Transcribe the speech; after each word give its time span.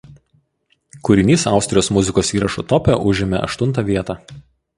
Kūrinys 1.09 1.43
Austrijos 1.51 1.89
muzikos 1.99 2.33
įrašų 2.39 2.65
tope 2.73 2.97
užėmė 3.13 3.43
aštuntą 3.49 3.87
vietą. 3.93 4.19